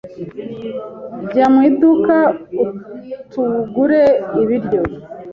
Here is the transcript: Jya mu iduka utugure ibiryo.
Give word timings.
Jya 1.29 1.45
mu 1.53 1.59
iduka 1.69 2.17
utugure 2.63 4.03
ibiryo. 4.41 4.81